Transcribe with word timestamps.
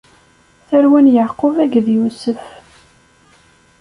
Tarwa 0.67 0.99
n 1.05 1.11
Yeɛqub 1.13 1.55
akked 1.63 1.87
Yusef. 1.97 2.43